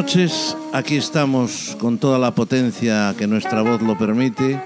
[0.00, 4.58] Noches, aquí estamos con toda la potencia que nuestra voz lo permite,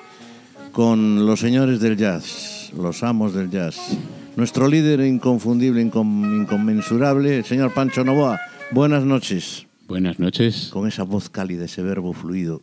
[0.70, 3.76] con los señores del jazz, los amos del jazz.
[4.36, 8.38] Nuestro líder inconfundible, incom- inconmensurable, el señor Pancho Novoa.
[8.70, 9.66] Buenas noches.
[9.86, 10.70] Buenas noches.
[10.72, 12.62] Con esa voz cálida, ese verbo fluido.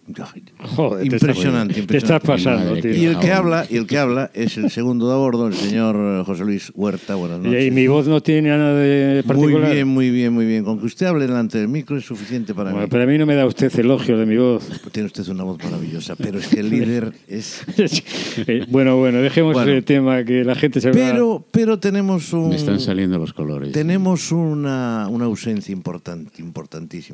[0.75, 2.27] Joder, te impresionante, estás- Te estás impresionante.
[2.27, 2.95] pasando, Madre tío.
[2.95, 5.53] Y el que habla, y el que habla es el segundo de a bordo, el
[5.53, 7.13] señor José Luis Huerta.
[7.13, 7.67] Buenas noches.
[7.67, 9.71] y mi voz no tiene nada de Muy particular.
[9.71, 10.63] bien, muy bien, muy bien.
[10.63, 12.89] Con que usted hable delante del micro es suficiente para Bueno, mí.
[12.89, 14.67] pero a mí no me da usted elogios de mi voz.
[14.91, 17.63] Tiene usted una voz maravillosa, pero es que el líder es...
[18.47, 19.71] Eh, bueno, bueno, dejemos Bueno.
[19.73, 22.49] el tema que la gente se va- Pero, pero tenemos un...
[22.49, 23.71] Me están saliendo los colores.
[23.73, 27.10] Tenemos una, una ausencia importante, importantísima.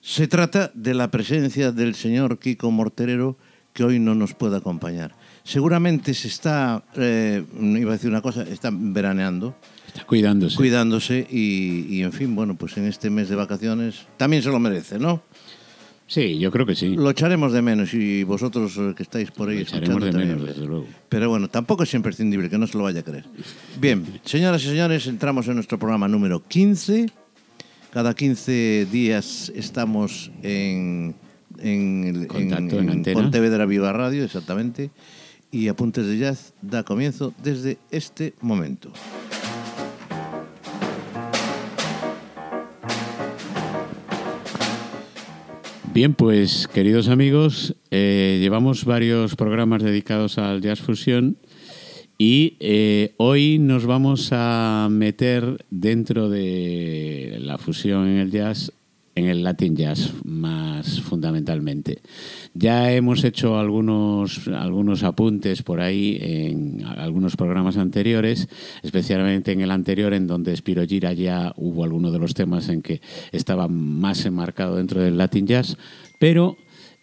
[0.00, 3.36] Se trata de la presencia del señor Kiko Morterero,
[3.72, 5.12] que hoy no nos puede acompañar.
[5.44, 9.54] Seguramente se está, eh, iba a decir una cosa, está veraneando,
[9.86, 10.56] Está cuidándose.
[10.56, 14.58] cuidándose y, y, en fin, bueno, pues en este mes de vacaciones también se lo
[14.58, 15.22] merece, ¿no?
[16.06, 16.94] sí, yo creo que sí.
[16.96, 20.46] Lo echaremos de menos y vosotros eh, que estáis por ahí Lo echaremos de menos,
[20.46, 20.86] desde luego.
[21.08, 23.24] Pero bueno, tampoco es imprescindible, que no se lo vaya a creer.
[23.80, 27.10] Bien, señoras y señores, entramos en nuestro programa número 15.
[27.98, 31.16] Cada 15 días estamos en,
[31.58, 33.02] en, el- Contacto en.
[33.02, 34.92] Pontevedra Viva Radio, exactamente.
[35.50, 38.92] Y Apuntes de Jazz da comienzo desde este momento.
[45.92, 51.38] Bien, pues queridos amigos, eh, llevamos varios programas dedicados al jazz fusión
[52.18, 58.72] y eh, hoy nos vamos a meter dentro de la fusión en el jazz,
[59.14, 62.00] en el Latin jazz más fundamentalmente.
[62.54, 68.48] Ya hemos hecho algunos, algunos apuntes por ahí en algunos programas anteriores,
[68.82, 72.82] especialmente en el anterior en donde Spiro Gira ya hubo alguno de los temas en
[72.82, 75.78] que estaba más enmarcado dentro del Latin jazz,
[76.18, 76.56] pero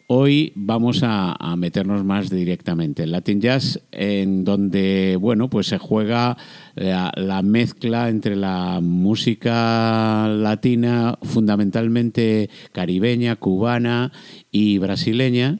[0.07, 5.79] Hoy vamos a, a meternos más directamente en Latin Jazz, en donde bueno, pues se
[5.79, 6.37] juega
[6.75, 14.11] la, la mezcla entre la música latina, fundamentalmente caribeña, cubana
[14.51, 15.57] y brasileña,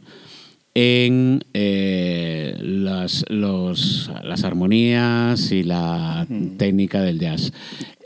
[0.76, 6.28] en eh, las, los- las armonías y la
[6.58, 7.52] técnica del jazz.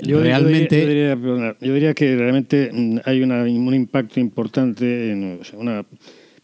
[0.02, 0.84] Yo, Realmente.
[0.84, 2.72] Yo diría, yo diría, perdona, yo diría que realmente
[3.04, 5.84] hay una- un impacto importante, en, o sea, una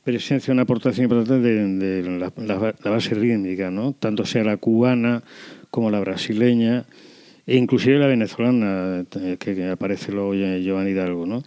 [0.06, 3.94] presencia, una aportación importante de, la, la- base rítmica, ¿no?
[3.94, 5.24] Tanto sea la cubana
[5.72, 6.86] como la brasileña
[7.48, 11.44] e inclusive la venezolana, eh, que, aparece luego ya Giovanni Hidalgo, ¿no?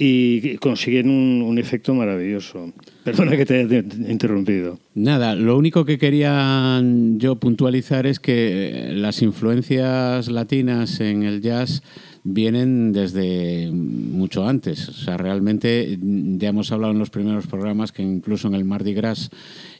[0.00, 2.72] Y consiguen un, un efecto maravilloso.
[3.02, 4.78] Perdona que te haya interrumpido.
[4.94, 6.80] Nada, lo único que quería
[7.16, 11.82] yo puntualizar es que eh, las influencias latinas en el jazz
[12.24, 14.88] vienen desde mucho antes.
[14.88, 18.94] O sea, realmente ya hemos hablado en los primeros programas que incluso en el Mardi
[18.94, 19.30] Gras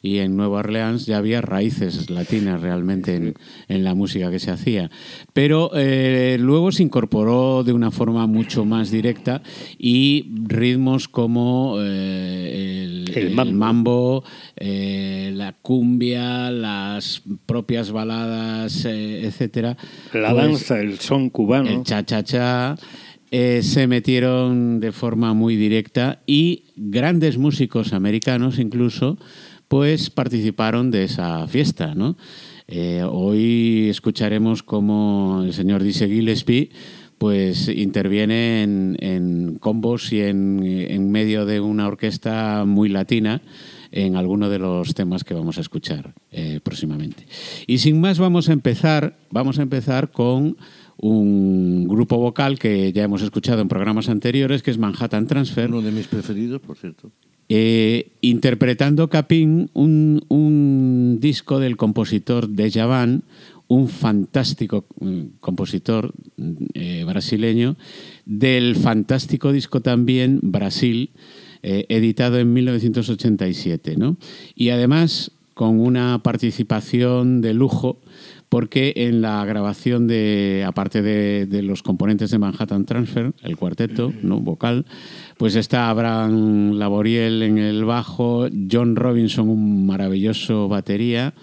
[0.03, 3.34] y en Nueva Orleans ya había raíces latinas realmente en,
[3.69, 4.91] en la música que se hacía.
[5.32, 9.42] Pero eh, luego se incorporó de una forma mucho más directa
[9.78, 14.25] y ritmos como eh, el, El el mambo.
[14.56, 19.76] eh, la cumbia, las propias baladas, etcétera.
[20.12, 21.69] La pues, danza, el son cubano.
[21.70, 22.76] el cha-cha-cha,
[23.30, 29.19] eh, se metieron de forma muy directa y grandes músicos americanos incluso,
[29.69, 32.17] pues participaron de esa fiesta, ¿no?
[32.67, 36.71] Eh, hoy escucharemos cómo el señor Dizzy Gillespie
[37.17, 43.43] pues interviene en, en combos y en, en medio de una orquesta muy latina
[43.91, 47.27] en alguno de los temas que vamos a escuchar eh, próximamente.
[47.66, 50.57] Y sin más vamos a empezar, vamos a empezar con
[50.97, 55.83] un grupo vocal que ya hemos escuchado en programas anteriores, que es Manhattan Transfer, Uno
[55.83, 57.10] de mis preferidos, por cierto.
[57.48, 63.22] Eh, interpretando Capín un, disco del compositor Deja Van,
[63.68, 67.77] un fantástico mm, compositor mm, eh, brasileño,
[68.27, 71.10] del fantástico disco también Brasil,
[71.62, 73.97] eh, editado en 1987.
[73.97, 74.16] ¿no?
[74.54, 77.98] Y además con una participación de lujo
[78.48, 84.12] porque en la grabación de, aparte de, de los componentes de Manhattan Transfer, el cuarteto
[84.22, 84.86] no vocal,
[85.39, 91.35] pues está Abraham Laboriel en el bajo, John Robinson, un maravilloso batería,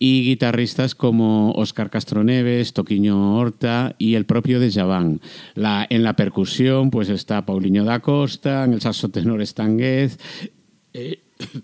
[0.00, 5.20] y guitarristas como Oscar Castroneves, Toquiño Horta y el propio de Javán.
[5.54, 10.18] La, en la percusión pues está Paulinho da Costa, en el saxo tenor Stanguez,
[10.94, 11.20] eh,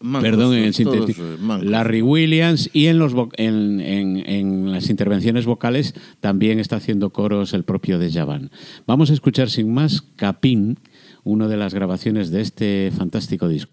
[0.00, 1.22] Mancos, Perdón, en el sintético.
[1.22, 1.36] eh.
[1.62, 7.64] Larry Williams y en, los en- en las intervenciones vocales también está haciendo coros el
[7.64, 8.50] propio de Javan.
[8.86, 10.78] Vamos a escuchar sin más Capín,
[11.26, 13.72] una de las grabaciones de este fantástico disco.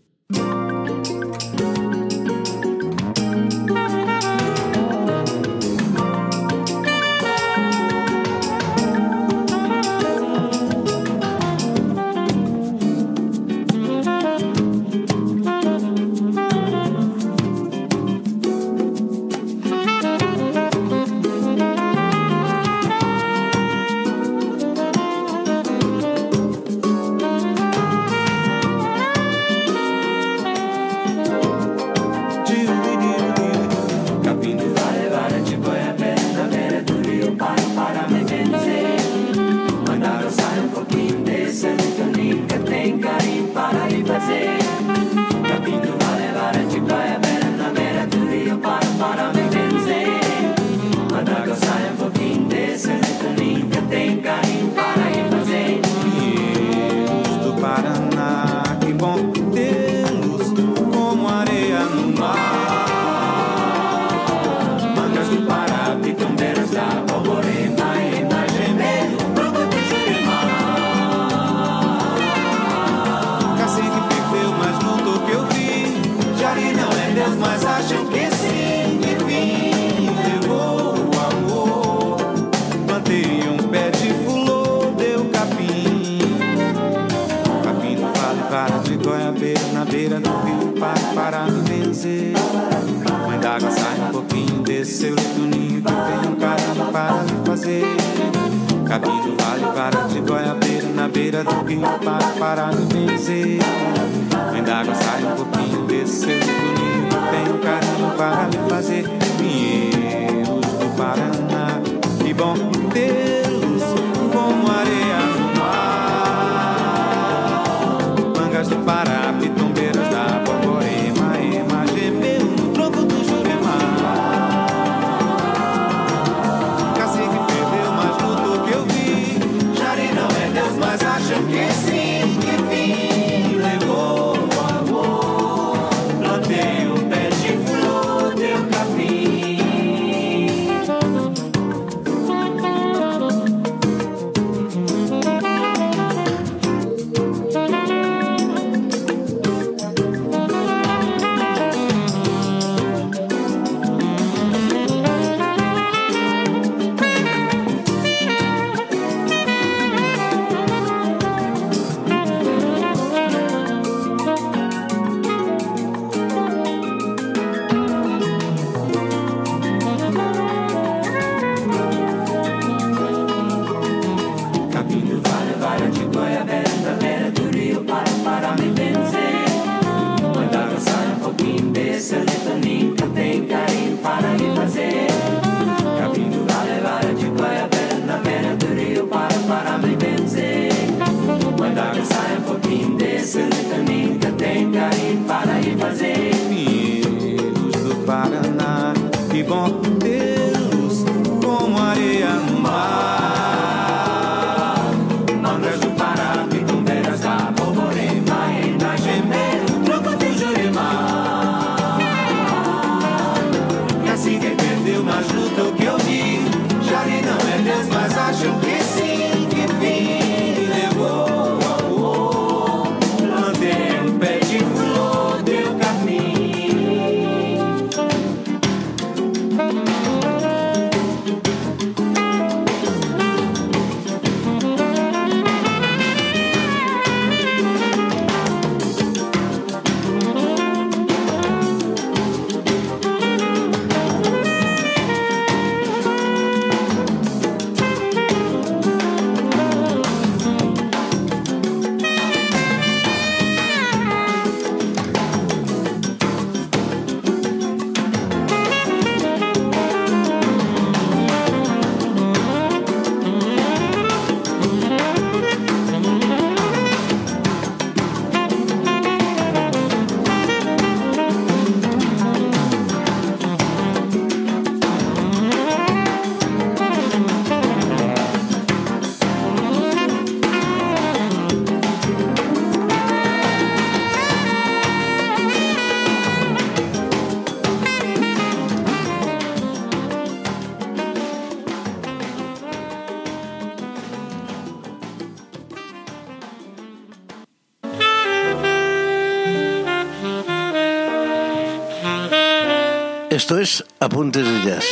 [303.44, 304.86] Esto es Apuntes de Jazz,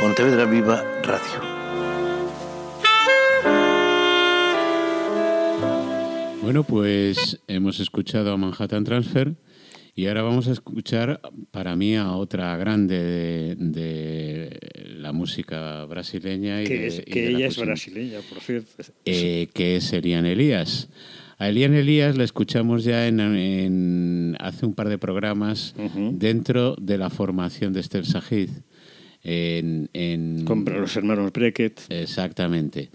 [0.00, 1.42] Pontevedra Viva Radio.
[6.40, 9.34] Bueno, pues hemos escuchado a Manhattan Transfer
[9.94, 14.58] y ahora vamos a escuchar para mí a otra grande de,
[14.96, 16.62] la música brasileña.
[16.62, 18.82] Y que, que ella es brasileña, por cierto.
[19.04, 20.88] Eh, que es Elian Elías.
[21.44, 25.74] A Elian Elías la escuchamos ya en, hace un par de programas
[26.12, 28.48] dentro de la formación de Esther Sajid.
[29.22, 31.82] En, Con los hermanos Breckett.
[31.90, 32.88] Exactamente.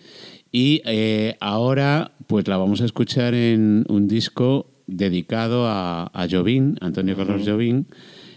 [0.52, 7.16] Y eh, ahora pues la vamos a escuchar en un disco dedicado a, a Antonio
[7.16, 7.86] Carlos Jobim,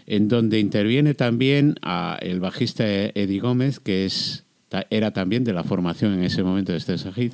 [0.05, 4.45] en donde interviene también a el bajista Eddie Gómez, que es
[4.91, 7.33] era también de la formación en ese momento de Esther Sajid.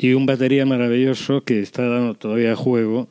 [0.00, 3.08] Y un batería maravilloso que está dando todavía juego,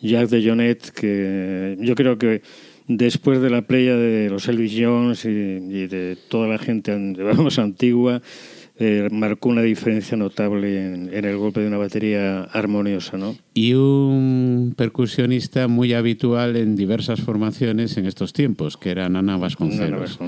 [0.00, 2.42] Jack de Jonet, que yo creo que
[2.88, 8.20] después de la playa de los Elvis Jones y, de toda la gente vamos, antigua,
[8.76, 13.16] eh, marcó una diferencia notable en, el golpe de una batería armoniosa.
[13.16, 13.36] ¿no?
[13.54, 20.18] Y un percusionista muy habitual en diversas formaciones en estos tiempos, que era Nana Vasconcelos.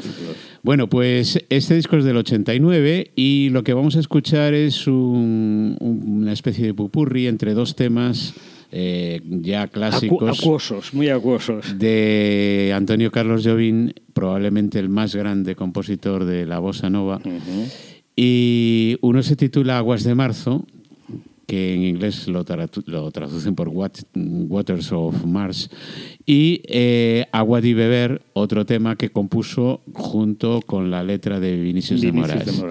[0.63, 6.33] Bueno, pues este disco es del 89 y lo que vamos a escuchar es una
[6.33, 8.35] especie de pupurri entre dos temas.
[8.73, 10.41] Eh, ya clásicos.
[10.41, 11.79] acuosos, muy acuosos.
[11.79, 17.21] De Antonio Carlos Jobim, probablemente el más grande compositor de la bossa nova.
[18.17, 20.65] Y uno se titula Aguas de Marzo,
[21.47, 25.71] que en inglés lo, traducen por Waters of Mars,
[26.25, 32.01] y eh, Agua de Beber, otro tema que compuso junto con la letra de Vinicius,
[32.01, 32.63] de, Moraes.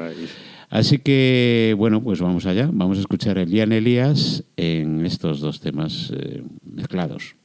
[0.70, 2.70] Así que, bueno, pues vamos allá.
[2.74, 7.36] Vamos a escuchar a Elian Elías en estos dos temas eh, mezclados.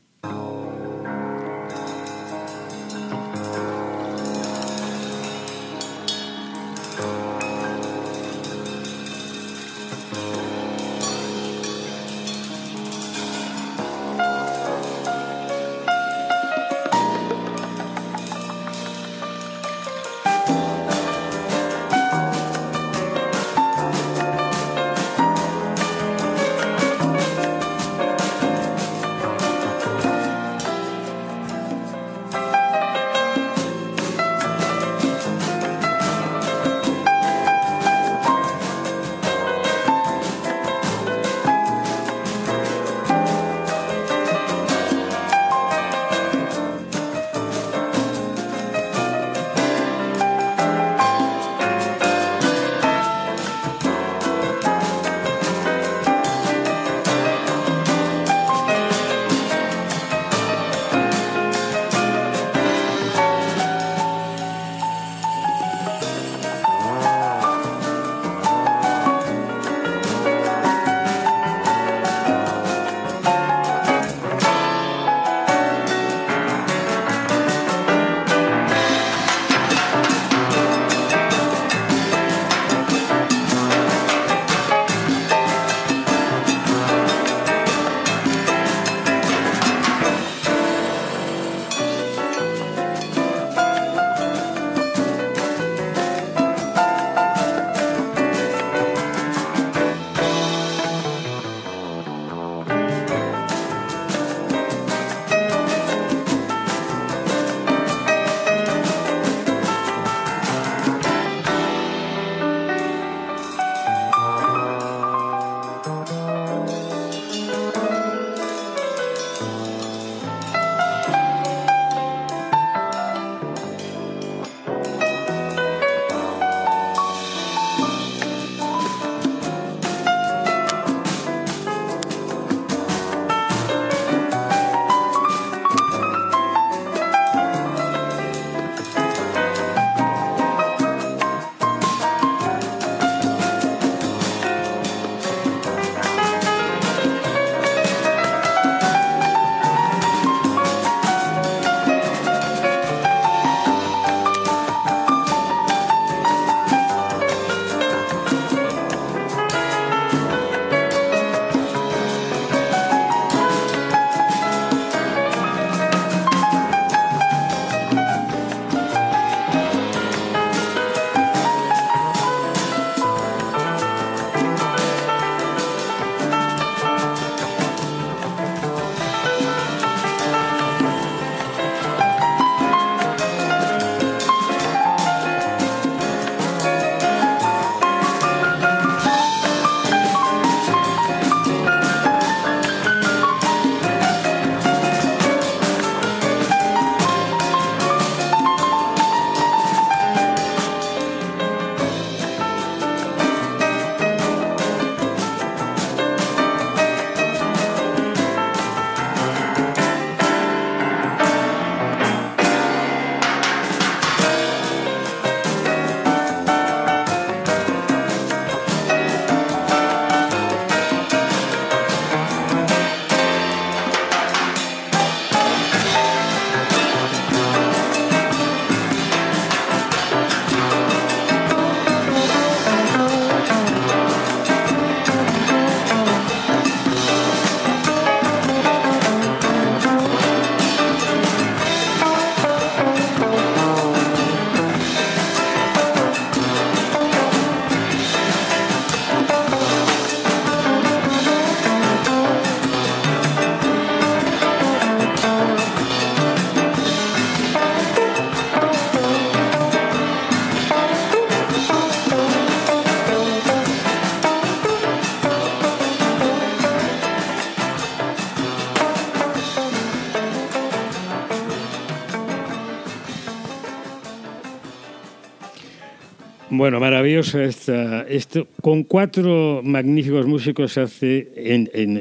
[276.60, 278.02] Bueno, maravillosa esta.
[278.02, 281.32] Esto, con cuatro magníficos músicos se hace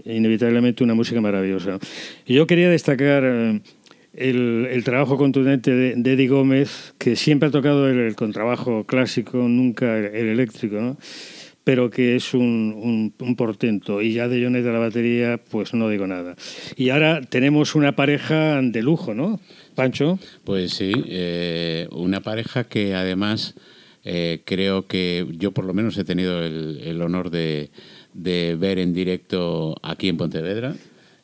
[0.04, 1.80] inevitablemente una música maravillosa.
[2.28, 3.62] yo quería destacar eh,
[4.14, 10.28] el, trabajo contundente de, Eddie Gómez, que siempre ha tocado el, contrabajo clásico, nunca el,
[10.28, 10.98] eléctrico, ¿no?
[11.64, 14.02] pero que es un, portento.
[14.02, 16.36] Y ya de Jones de la batería, pues no digo nada.
[16.76, 19.40] Y ahora tenemos una pareja de lujo, ¿no,
[19.76, 20.20] Pancho?
[20.44, 23.56] Pues sí, eh, una pareja que además
[24.04, 27.70] eh, creo que yo por lo menos he tenido el, honor de,
[28.14, 30.76] ver en directo aquí en Pontevedra.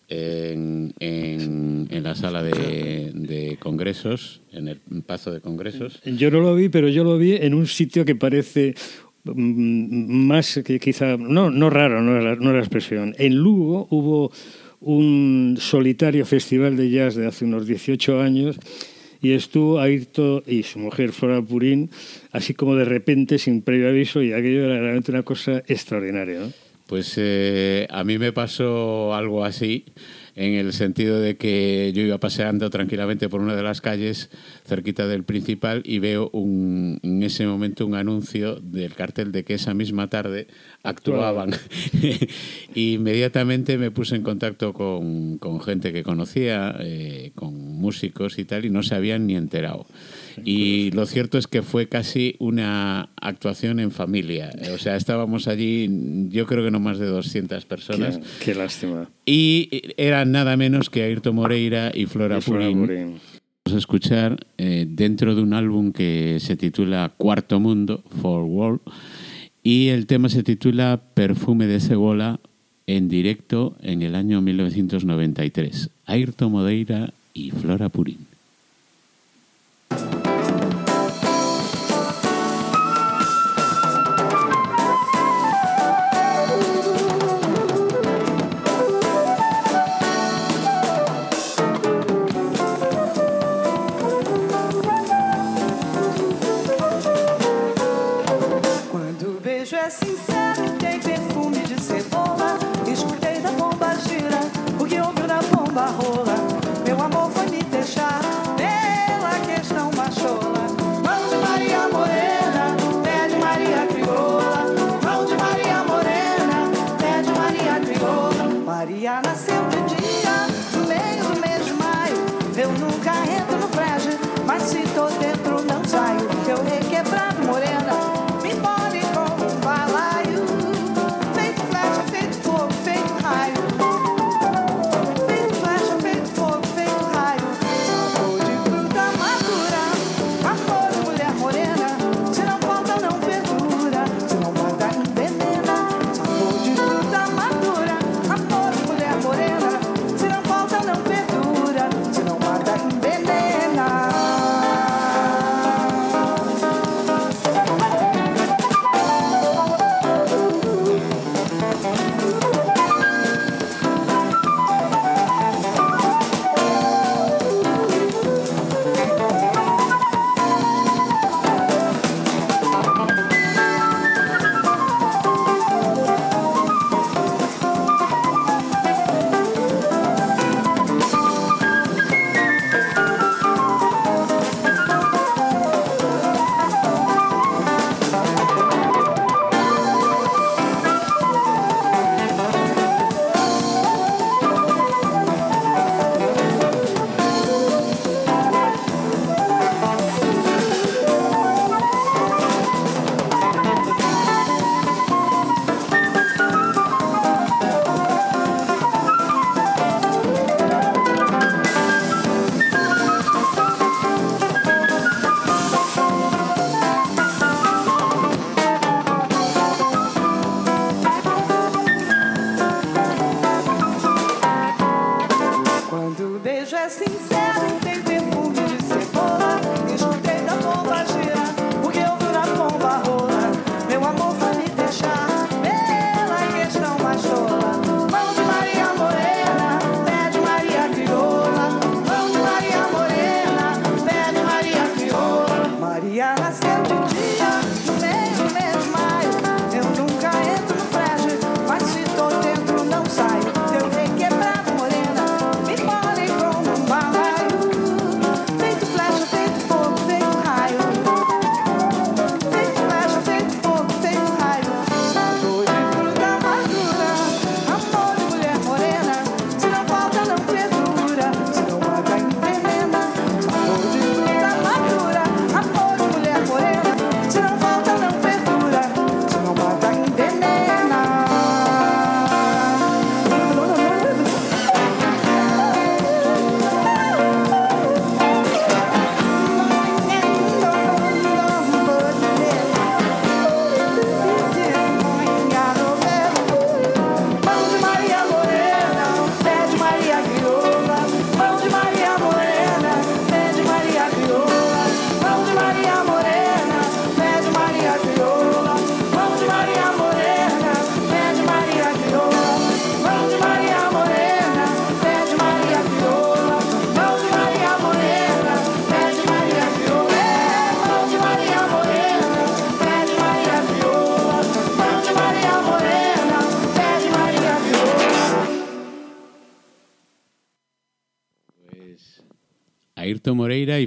[0.07, 0.93] En,
[1.89, 6.01] la sala de, congresos, en el paso de congresos.
[6.03, 8.75] Yo no lo vi, pero yo lo vi en un sitio que parece
[9.23, 13.15] mm, más que quizá, no, no raro, no es, no la expresión.
[13.17, 14.31] En Lugo hubo
[14.81, 18.59] un solitario festival de jazz de hace unos 18 años
[19.25, 21.89] y estuvo Ayrton y su mujer Flora Purín,
[22.31, 26.41] así como de repente, sin previo aviso, y aquello era realmente una cosa extraordinaria.
[26.85, 29.85] Pues eh, a mí me pasó algo así
[30.35, 34.29] en el sentido de que yo iba paseando tranquilamente por una de las calles
[34.65, 39.53] cerquita del principal y veo un, en ese momento un anuncio del cartel de que
[39.53, 40.47] esa misma tarde
[40.83, 41.51] actuaban.
[42.75, 48.65] Inmediatamente me puse en contacto con, con gente que conocía, eh, con músicos y tal,
[48.65, 49.87] y no se habían ni enterado.
[50.45, 54.51] Y lo cierto es que fue casi una actuación en familia.
[54.73, 55.89] O sea, estábamos allí,
[56.29, 58.19] yo creo que no más de 200 personas.
[58.43, 59.09] Qué, lástima.
[59.25, 63.19] Y eran nada menos que Ayrton Moreira y Flora, Purín.
[63.65, 68.81] Vamos a escuchar eh, dentro de un álbum que se titula Cuarto Mundo, For World,
[69.63, 72.39] y el tema se titula Perfume de Cebola
[72.85, 75.89] en directo en el año 1993.
[76.05, 78.34] Ayrton Moreira y Flora Purín.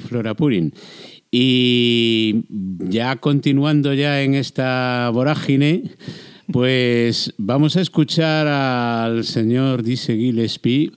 [0.08, 0.72] Flora Purin.
[1.30, 2.44] Y
[2.80, 5.84] ya continuando ya en esta vorágine,
[6.50, 10.92] pues vamos a escuchar al señor Dizzy Gillespie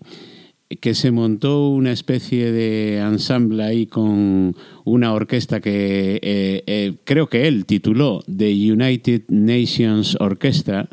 [0.80, 7.28] que se montó una especie de ensamble ahí con una orquesta que eh, eh, creo
[7.28, 10.88] que él tituló The United Nations Orchestra.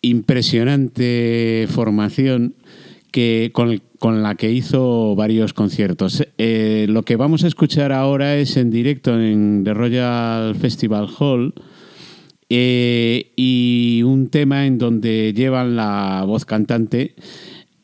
[0.00, 2.54] Impresionante formación
[3.10, 6.26] que, con, la que hizo varios conciertos.
[6.38, 11.54] Eh, lo que vamos a escuchar ahora es en directo en The Royal Festival Hall.
[12.48, 17.14] y un tema en donde llevan la voz cantante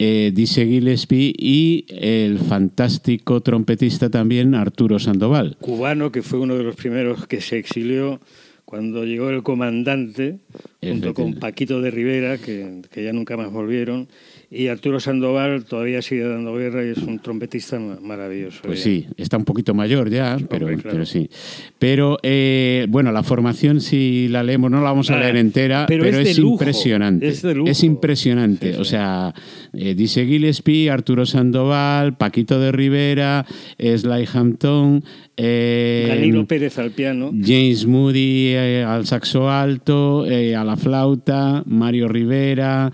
[0.05, 5.57] eh, dice Gillespie y el fantástico trompetista también Arturo Sandoval.
[5.61, 8.21] Cubano que fue uno de los primeros que se exilió
[8.65, 10.41] cuando llegó el comandante,
[10.83, 14.09] junto con Paquito de Rivera, que, que ya nunca más volvieron,
[14.55, 18.61] y Arturo Sandoval todavía sigue dando guerra y es un trompetista maravilloso.
[18.63, 21.31] Pues sí, está un poquito mayor ya, pero, pero sí.
[21.79, 26.05] Pero eh, bueno, la formación, si la leemos, no la vamos a leer entera, pero,
[26.05, 27.29] es, impresionante.
[27.29, 28.77] Es, impresionante.
[28.77, 29.33] O sea,
[29.73, 33.47] eh, dice Gillespie, Arturo Sandoval, Paquito de Rivera,
[33.79, 35.03] Sly Hampton.
[35.35, 37.33] Eh, Danilo Pérez al piano.
[37.33, 42.93] James Moody al saxo alto, a la flauta, Mario Rivera.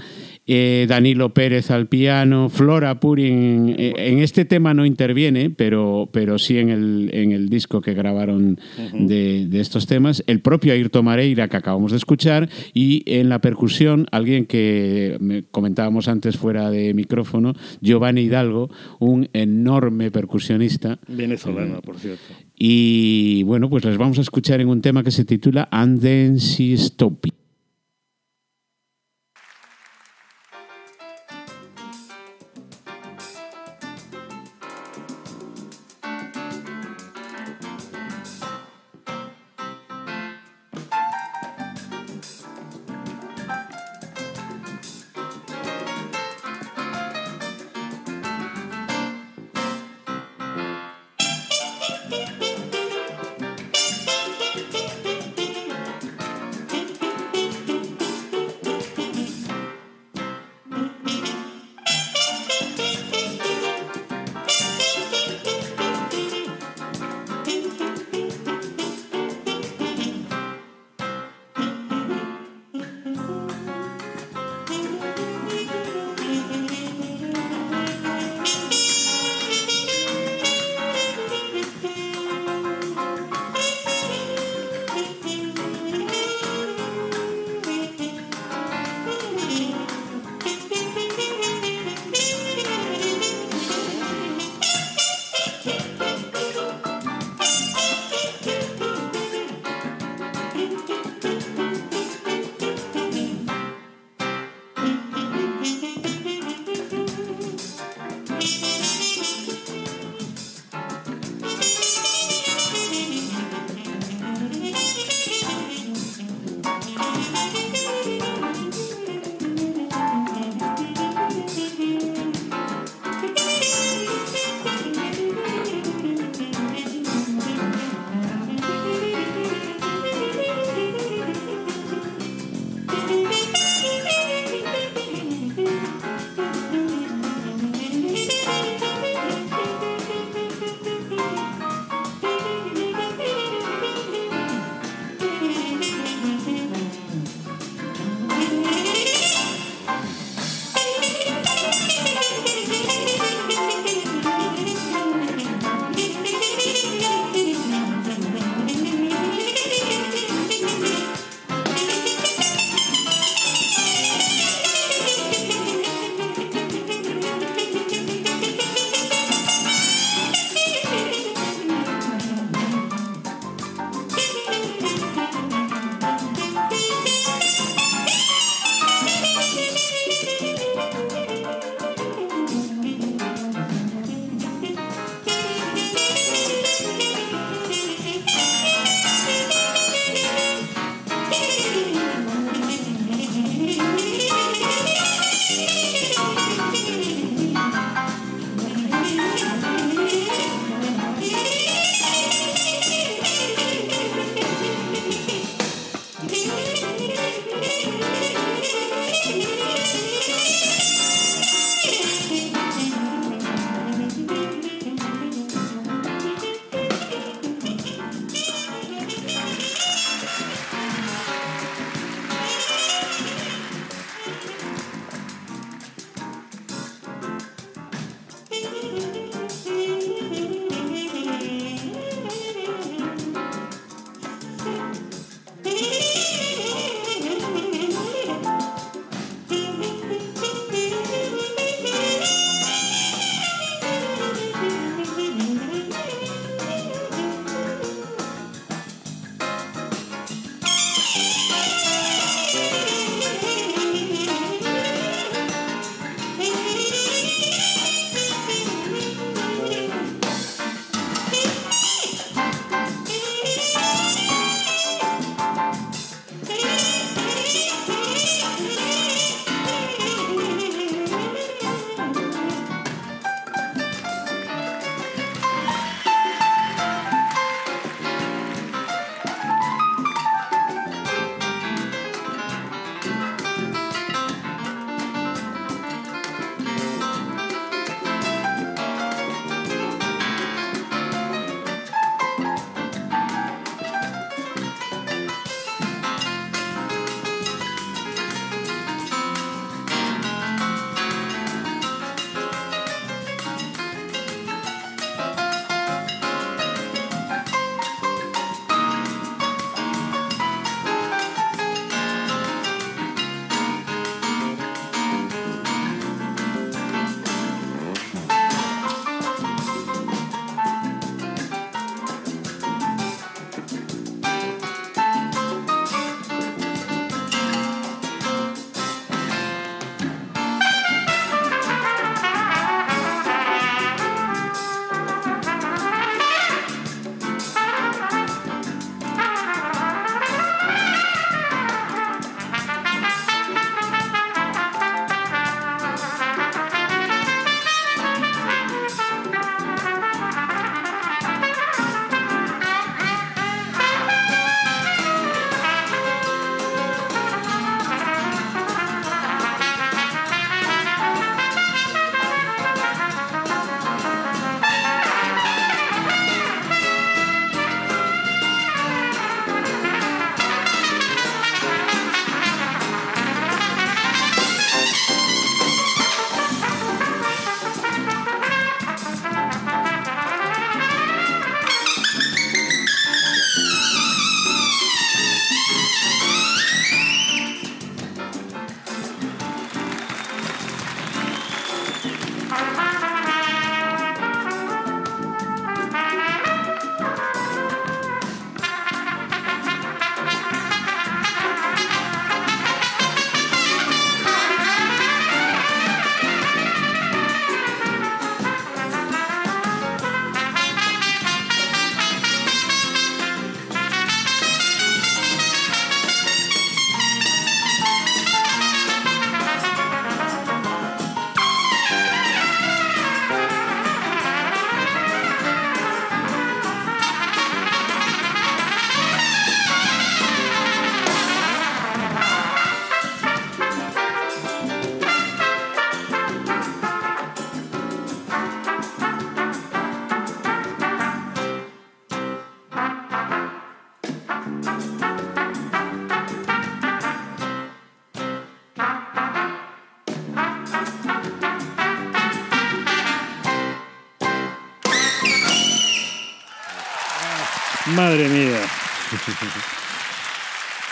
[0.51, 6.39] Eh, Danilo Pérez al piano, Flora Purin eh, en, este tema no interviene, pero, pero
[6.39, 8.59] sí en el, en el disco que grabaron
[8.95, 14.07] de, estos temas, el propio Ayrton Mareira que acabamos de escuchar y en la percusión
[14.11, 20.99] alguien que comentábamos antes fuera de micrófono, Giovanni Hidalgo, un enorme percusionista.
[21.09, 22.25] Venezolano, por cierto.
[22.57, 26.39] Y bueno, pues les vamos a escuchar en un tema que se titula And Then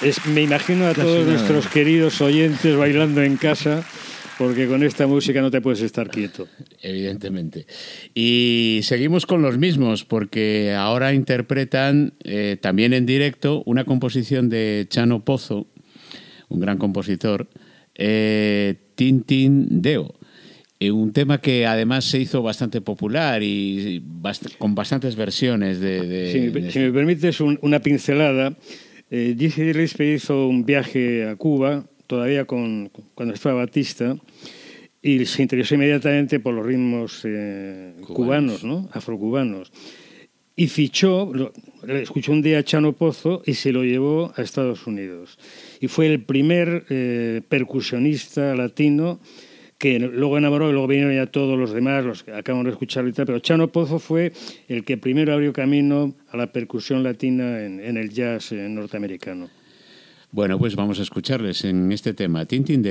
[0.06, 3.84] Es, me imagino a todos nuestros queridos oyentes bailando en casa,
[4.38, 6.46] porque con esta música no te puedes estar quieto.
[6.82, 7.66] Evidentemente.
[8.14, 14.86] Y seguimos con los mismos, porque ahora interpretan eh, también en directo una composición de
[14.88, 15.66] Chano Pozo,
[16.48, 17.48] un gran compositor,
[17.94, 20.14] eh, Tintin Deo.
[20.78, 26.06] Eh, un tema que además se hizo bastante popular y bast- con bastantes versiones de...
[26.06, 28.54] de- Si me, de- si me permites un- una pincelada,
[29.10, 34.16] eh, Dizzy Gillespie hizo un viaje a Cuba, todavía con, cuando estaba Batista,
[35.02, 38.60] y se interesó inmediatamente por los ritmos eh, Cubanos.
[38.60, 38.88] cubanos, ¿no?
[38.92, 39.72] afrocubanos.
[40.58, 41.52] Y fichó, lo-
[41.86, 45.38] escuchó un día a Chano Pozo y se lo llevó a Estados Unidos.
[45.80, 49.20] Y fue el primer eh, percusionista latino
[49.78, 53.02] que luego enamoró y luego vinieron ya todos los demás, los que acabamos de escuchar
[53.02, 54.32] ahorita, pero Chano Pozo fue
[54.68, 59.48] el que primero abrió camino a la percusión latina en, el jazz eh, norteamericano.
[60.32, 62.82] Bueno, pues vamos a escucharles en este tema, Tintin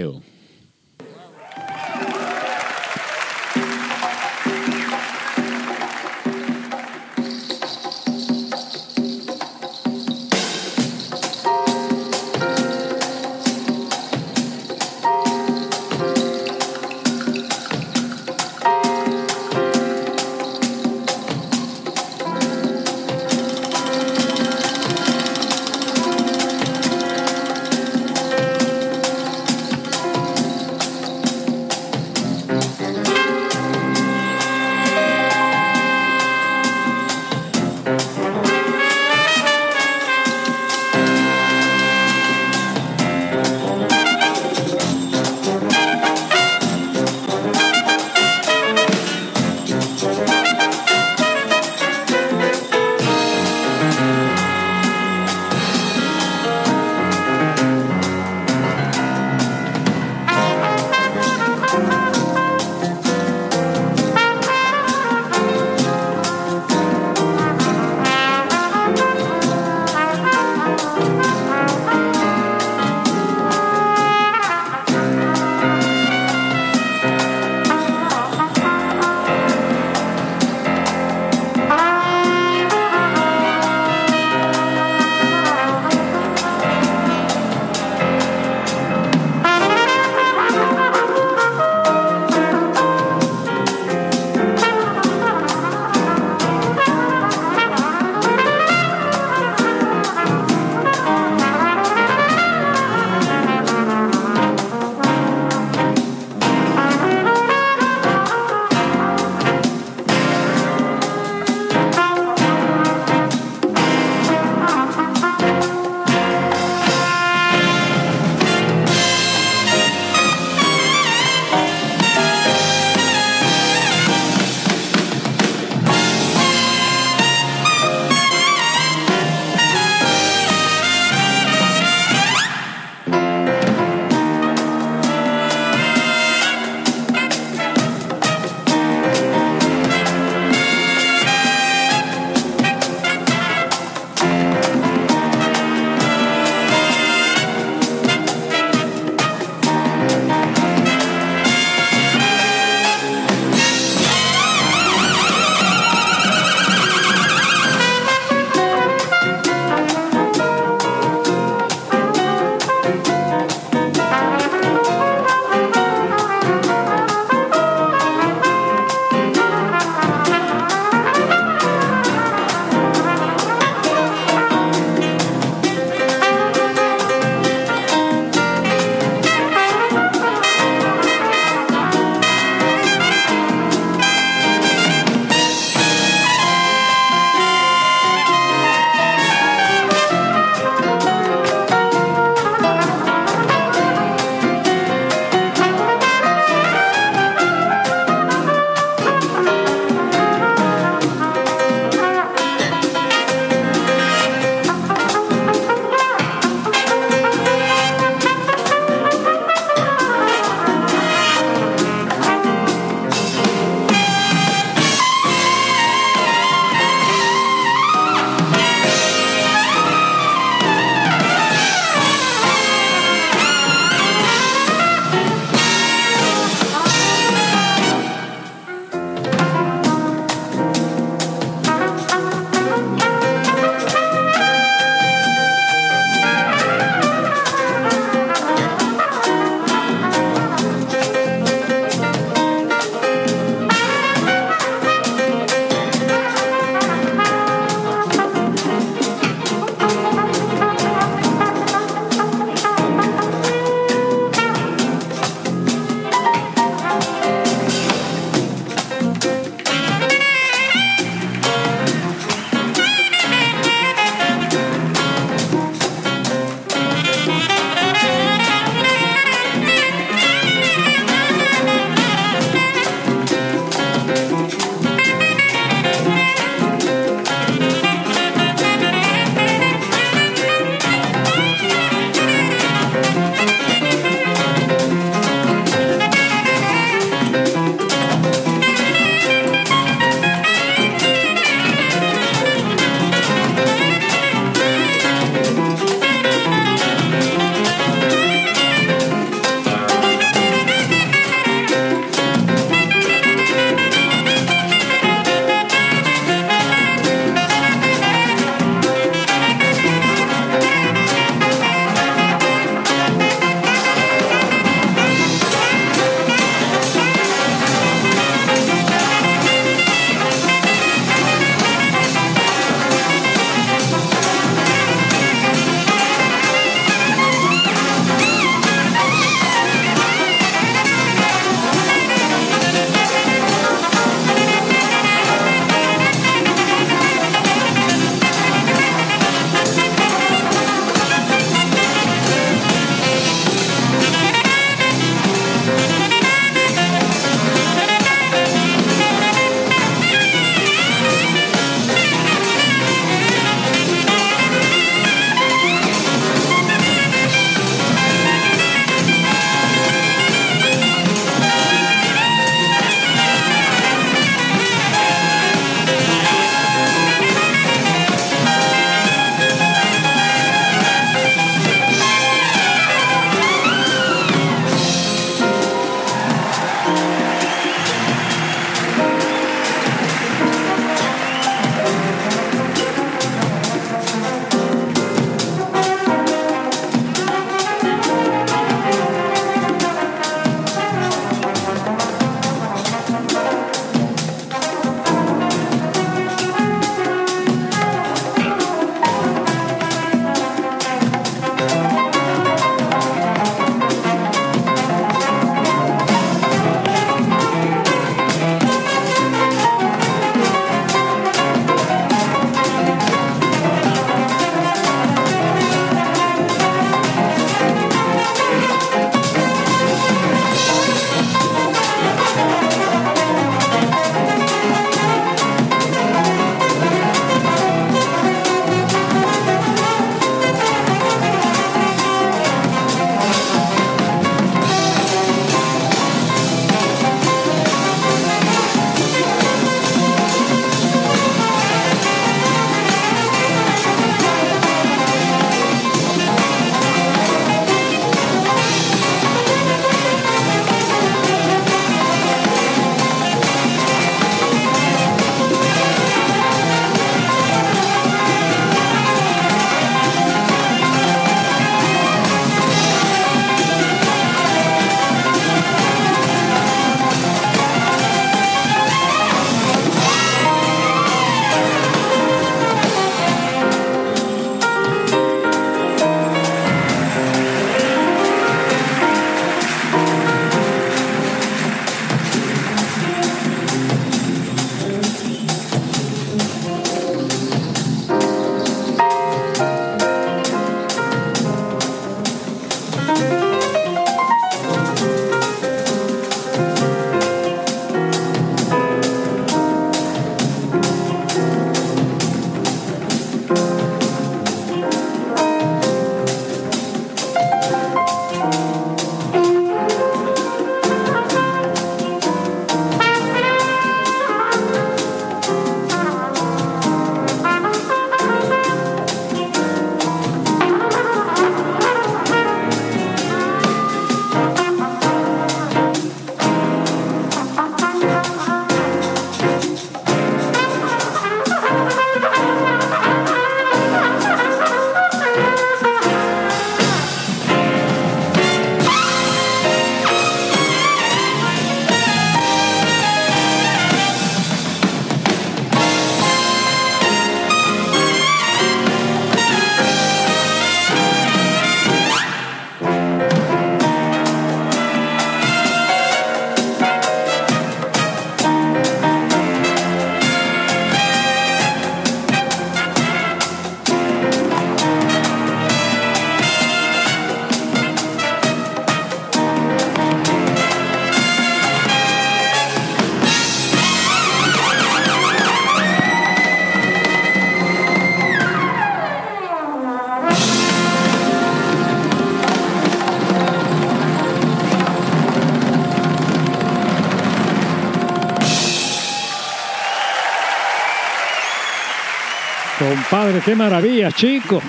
[593.46, 594.60] qué maravilla, chico.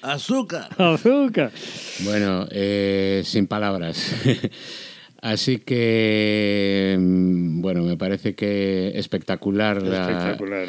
[0.00, 0.68] Azúcar.
[0.78, 1.52] Azúcar.
[2.04, 4.14] Bueno, eh, sin palabras.
[5.22, 10.68] Así que, mm, bueno, me parece que espectacular, Espectacular.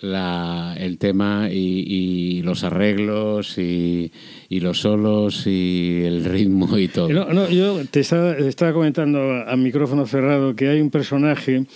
[0.00, 4.10] La, el tema y, y los arreglos y,
[4.48, 7.10] y, los solos y el ritmo y todo.
[7.10, 11.66] No, no, yo te estaba, estaba comentando a micrófono cerrado que hay un personaje,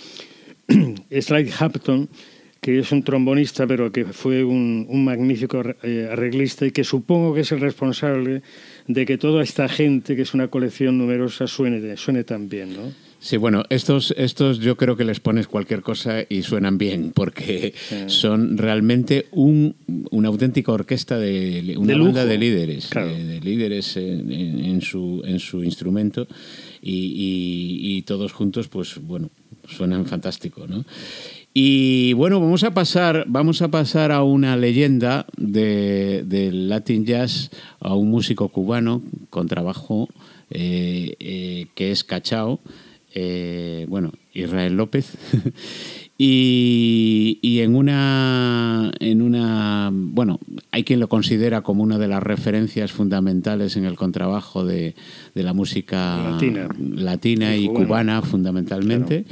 [1.11, 2.09] Slide Hampton,
[2.65, 7.35] que es un trombonista, pero que fue un, un magnífico eh, arreglista y que supongo
[7.35, 8.41] que es el responsable
[8.87, 12.91] de que toda esta gente, que es una colección numerosa, suene, suene tan bien, ¿no?
[13.19, 17.73] Sí, bueno, estos, estos yo creo que les pones cualquier cosa y suenan bien, porque
[17.77, 17.95] sí.
[18.07, 19.75] son realmente un,
[20.09, 23.09] una auténtica orquesta de una de banda de líderes, Claro.
[23.09, 26.27] de, de líderes en, en- en su, en su instrumento
[26.81, 29.29] y, y- y todos juntos, pues bueno,
[29.69, 30.83] suenan fantástico, ¿no?
[31.57, 37.49] Y bueno, vamos a pasar, vamos a pasar a una leyenda de- del Latin Jazz,
[37.79, 40.09] a un músico cubano con trabajo
[40.51, 42.59] eh, eh, que es Cachao,
[43.13, 45.13] eh, bueno, Israel López.
[46.17, 50.39] Y, y en una en una bueno
[50.71, 54.95] hay quien lo considera como una de las referencias fundamentales en el contrabajo de,
[55.33, 56.69] de la música Latina.
[56.79, 57.85] latina Y y cubana.
[57.85, 59.25] cubana fundamentalmente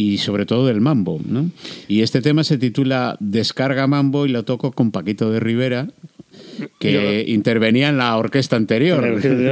[0.00, 1.50] y sobre todo del mambo ¿no?
[1.86, 5.88] y este tema se titula Descarga Mambo y lo toco con Paquito de Rivera
[6.78, 9.02] que intervenía en la orquesta anterior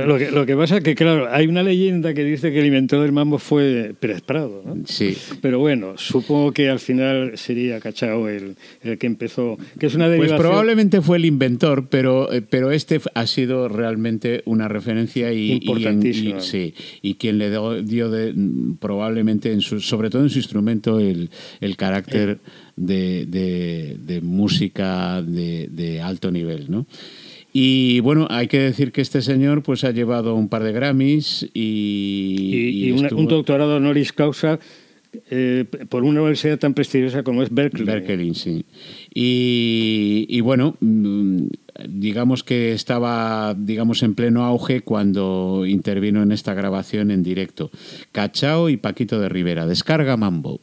[0.07, 2.67] Lo que, lo que pasa es que, claro, hay una leyenda que dice que el
[2.67, 4.77] inventor del mambo fue Pérez Prado, ¿no?
[4.87, 9.95] sí Pero bueno, supongo que al final sería Cachao el, el que empezó, que es
[9.95, 10.39] una Pues derivación...
[10.41, 16.39] probablemente fue el inventor, pero, eh, pero este ha sido realmente una referencia y, Importantísima.
[16.39, 20.31] y- sí, y quien le dio, dio de, mm, probablemente, en su, sobre todo en
[20.31, 22.39] su instrumento, el, el carácter
[22.79, 26.87] de, de- de música de, de alto nivel, ¿no?
[27.53, 31.49] Y bueno, hay que decir que este señor pues ha llevado un par de Grammys
[31.55, 34.59] y, y, y y una- estuvo- un doctorado honoris causa
[35.31, 37.87] eh, por una universidad tan prestigiosa como es Berkeley.
[37.87, 38.65] Berkeley, sí.
[39.15, 41.47] Y, y bueno, mm,
[41.89, 47.71] digamos que estaba digamos en pleno auge cuando intervino en esta grabación en directo.
[48.13, 49.67] Cachao y Paquito de Rivera.
[49.67, 50.61] Descarga Mambo.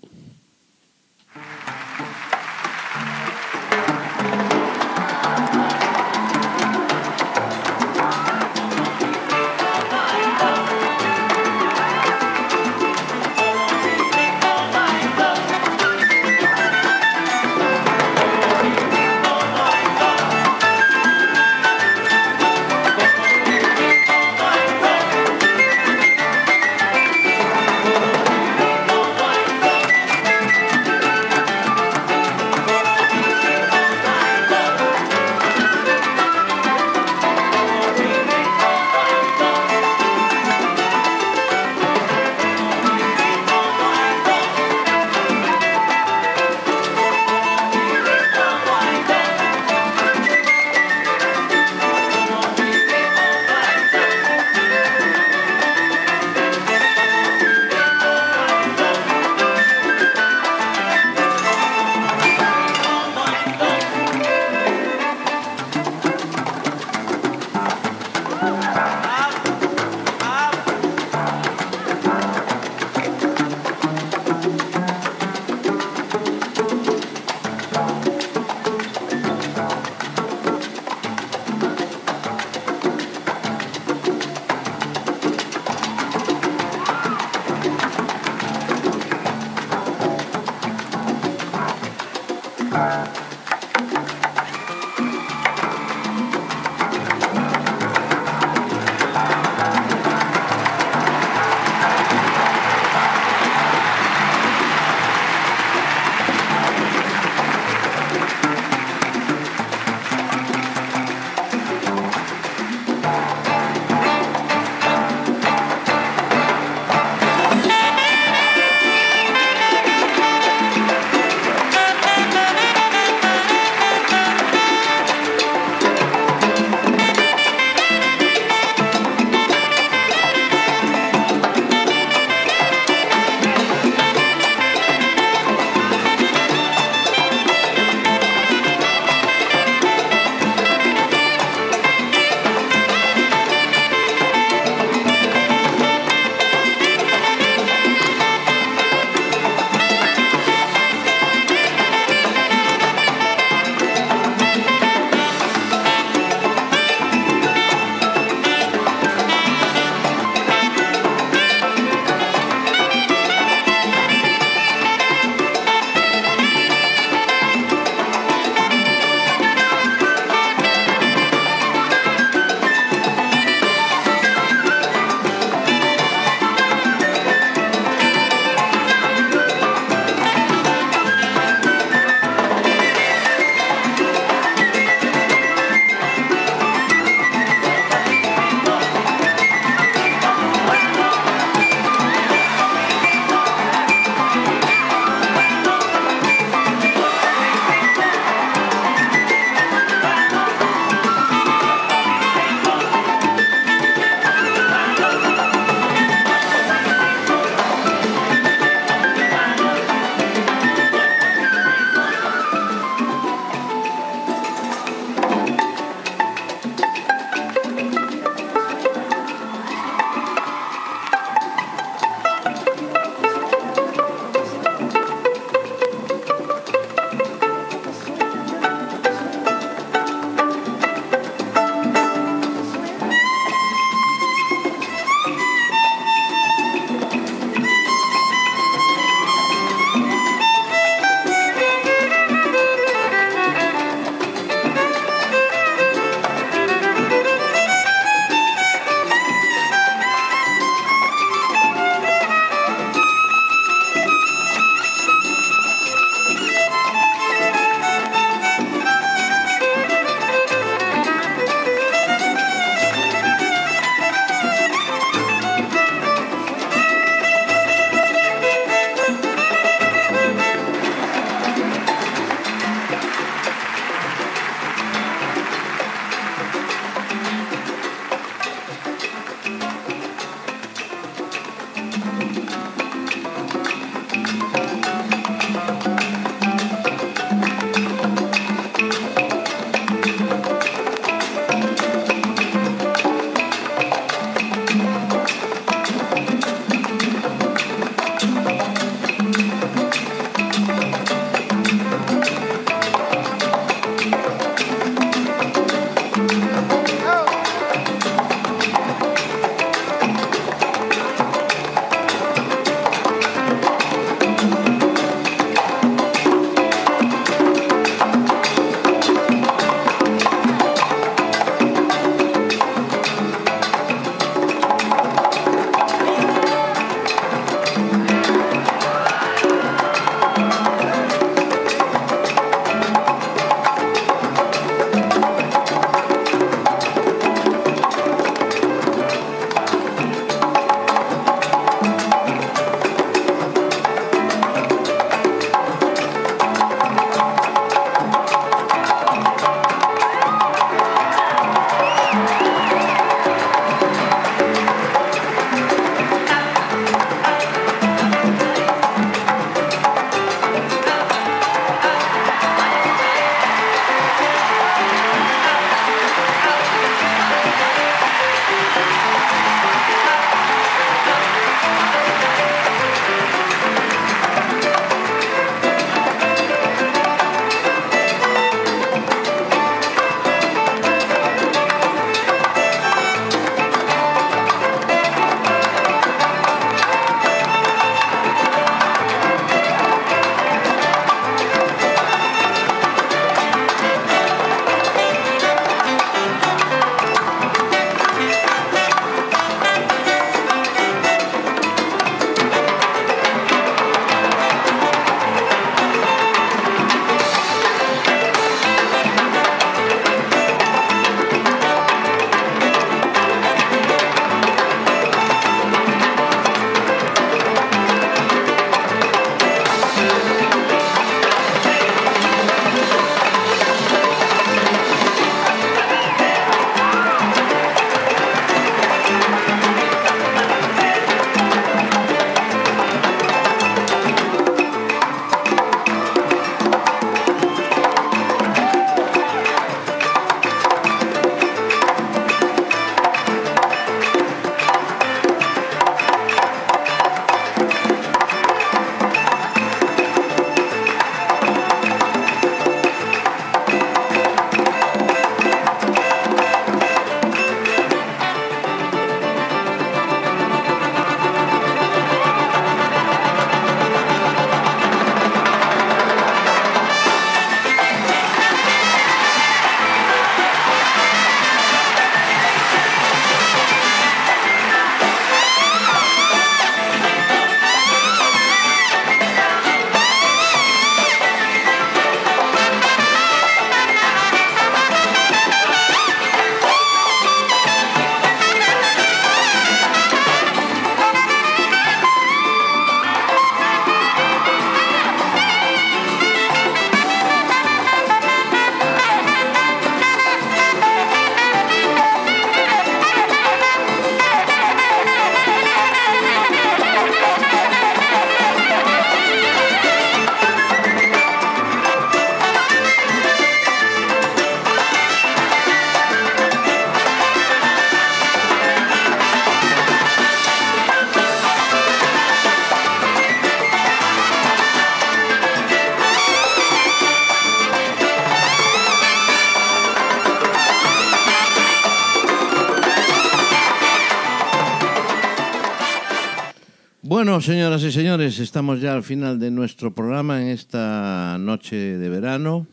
[537.36, 542.08] Bueno, señoras y señores, estamos ya al final de nuestro programa en esta noche de
[542.08, 542.66] verano.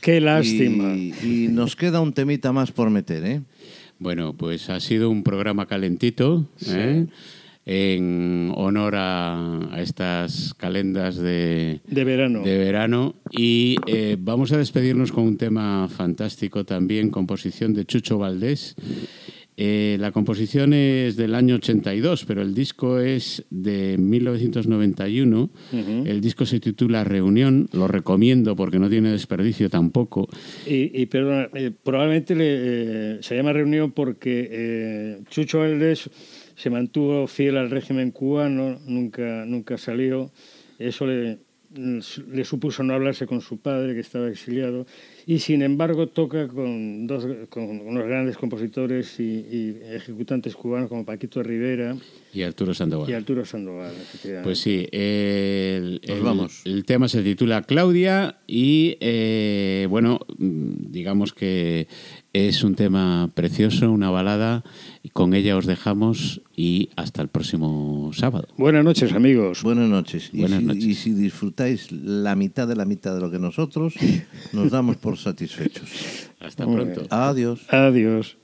[0.00, 0.92] Qué lástima.
[0.96, 3.42] Y, y nos queda un temita más por meter, ¿eh?
[4.00, 7.06] Bueno, pues ha sido un programa calentito, ¿eh?
[7.64, 12.42] en honor a, a estas calendas de, De verano.
[12.42, 13.14] de verano.
[13.30, 18.74] Y eh, vamos a despedirnos con un tema fantástico también, composición de Chucho Valdés.
[19.60, 25.50] Eh, la composición es del año 82, pero el disco es de 1991.
[26.06, 30.28] El disco se titula Reunión, lo recomiendo porque no tiene desperdicio tampoco.
[30.64, 36.08] Y, y perdona, eh, probablemente le, eh, se llama reunión porque Chucho Valdés
[36.54, 40.30] se mantuvo fiel al régimen cubano, nunca, nunca salió.
[40.78, 41.38] Eso le,
[41.74, 44.86] le supuso no hablarse con su padre, que estaba exiliado,
[45.26, 51.04] y sin embargo toca con, dos, con unos grandes compositores y, y ejecutantes cubanos como
[51.04, 51.96] Paquito Rivera
[52.32, 53.08] Y Arturo Sandoval.
[53.08, 53.92] y Arturo Sandoval.
[53.92, 54.44] efectivamente.
[54.44, 56.62] Pues sí, el, vamos.
[56.64, 61.88] el tema se titula Claudia y eh, bueno, digamos que
[62.32, 64.62] es un tema precioso, una balada,
[65.02, 68.46] y con ella os dejamos y hasta el próximo sábado.
[68.56, 69.62] Buenas noches, amigos.
[69.62, 70.30] Buenas noches.
[70.32, 70.84] Y, Buenas si, noches.
[70.84, 73.94] y si disfrutáis la mitad de la mitad de lo que nosotros,
[74.52, 75.88] nos damos por satisfechos.
[76.40, 77.06] Hasta Muy pronto.
[77.10, 77.60] Adiós.
[77.70, 78.36] Adiós.